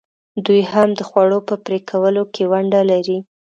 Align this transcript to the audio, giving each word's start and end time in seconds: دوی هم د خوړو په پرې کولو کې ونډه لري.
دوی 0.45 0.61
هم 0.71 0.89
د 0.99 1.01
خوړو 1.09 1.39
په 1.49 1.55
پرې 1.65 1.79
کولو 1.89 2.23
کې 2.33 2.43
ونډه 2.51 2.81
لري. 2.91 3.17